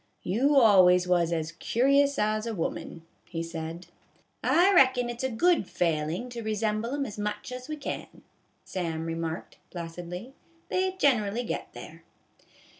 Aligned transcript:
"You 0.23 0.55
always 0.55 1.07
was 1.07 1.31
as 1.31 1.51
curious 1.51 2.17
as 2.17 2.47
a 2.47 2.55
woman," 2.55 3.03
he 3.25 3.43
said." 3.43 3.85
I 4.43 4.73
reckon 4.73 5.11
it 5.11 5.21
's 5.21 5.23
a 5.23 5.29
good 5.29 5.67
failin' 5.67 6.31
to 6.31 6.41
resemble 6.41 6.95
'em 6.95 7.05
as 7.05 7.19
much 7.19 7.51
as 7.51 7.69
we 7.69 7.75
can," 7.77 8.23
Sam 8.65 9.05
remarked, 9.05 9.59
placidly;" 9.69 10.33
they 10.71 10.93
generally 10.93 11.43
get 11.43 11.73
there." 11.73 12.03